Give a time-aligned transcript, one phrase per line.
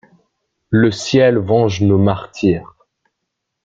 [0.71, 2.75] Le Ciel venge nos martyrs!